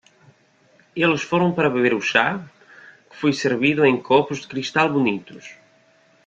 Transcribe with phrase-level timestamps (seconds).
[0.95, 2.43] Eles foram para beber o chá?
[3.07, 5.51] que foi servido em copos de cristal bonitos.